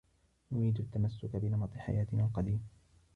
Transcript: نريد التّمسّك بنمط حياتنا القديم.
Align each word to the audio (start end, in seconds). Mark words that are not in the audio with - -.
نريد 0.51 0.79
التّمسّك 0.79 1.35
بنمط 1.35 1.73
حياتنا 1.77 2.23
القديم. 2.25 2.63